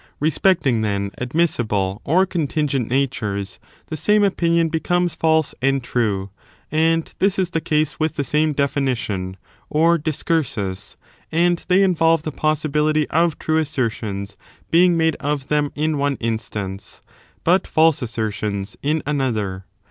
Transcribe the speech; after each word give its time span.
Respecting, 0.19 0.81
then, 0.81 1.11
admissible 1.19 2.01
or 2.03 2.25
contingent 2.25 2.87
natures, 2.89 3.59
the 3.89 3.95
same 3.95 4.23
opinion 4.23 4.69
becomes 4.69 5.15
Mae 5.21 5.43
and 5.61 5.83
true; 5.83 6.31
and 6.71 7.13
this 7.19 7.37
is 7.37 7.51
the 7.51 7.61
case 7.61 7.99
with 7.99 8.15
the 8.15 8.23
same 8.23 8.51
definition, 8.53 9.37
or 9.69 9.99
discursus: 9.99 10.97
and 11.31 11.63
they 11.67 11.83
involve 11.83 12.23
the 12.23 12.31
possibility 12.31 13.07
of 13.11 13.37
true 13.37 13.57
assertions 13.59 14.37
being 14.71 14.97
made 14.97 15.17
of 15.19 15.49
them 15.49 15.71
in 15.75 15.99
one 15.99 16.15
instance, 16.19 17.03
but 17.43 17.65
&lse 17.65 18.01
assertions 18.01 18.75
in 18.81 19.03
another. 19.05 19.65